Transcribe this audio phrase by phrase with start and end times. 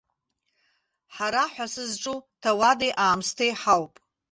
[1.15, 3.93] Ҳара ҳәа сызҿу, ҭауади-аамсҭеи ҳауп.